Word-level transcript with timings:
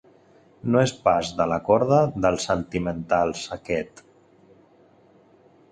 No 0.75 0.79
és 0.83 0.93
pas 1.07 1.29
de 1.41 1.47
la 1.51 1.59
corda 1.67 1.99
dels 2.25 2.49
sentimentals, 2.49 3.45
aquest. 3.59 4.05